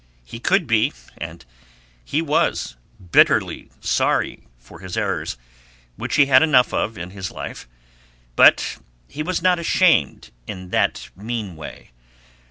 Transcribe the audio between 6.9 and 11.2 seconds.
in his life, but he was not ashamed in that